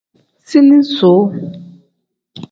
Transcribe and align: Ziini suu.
Ziini 0.49 0.79
suu. 0.95 1.23